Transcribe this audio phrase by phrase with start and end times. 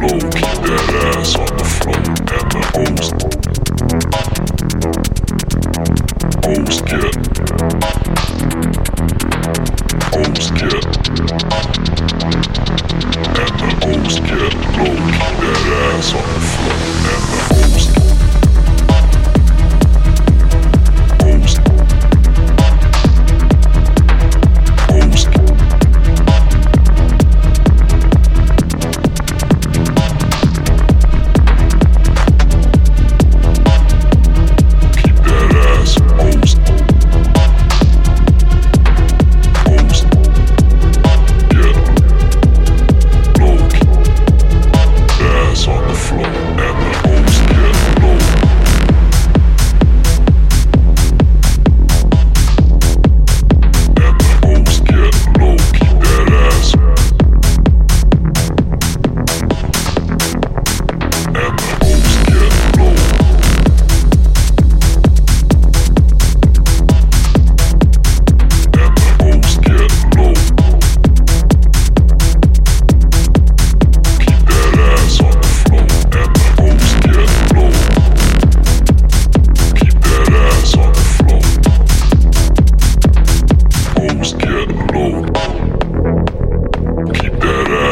[0.00, 3.39] low, keep that ass on the floor and the host.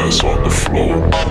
[0.08, 1.27] on the floor.